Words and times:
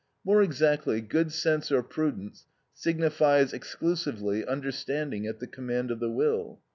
More 0.25 0.41
exactly, 0.41 0.99
good 0.99 1.31
sense 1.31 1.71
or 1.71 1.83
prudence 1.83 2.47
signifies 2.73 3.53
exclusively 3.53 4.43
understanding 4.43 5.27
at 5.27 5.39
the 5.39 5.45
command 5.45 5.91
of 5.91 5.99
the 5.99 6.09
will. 6.09 6.59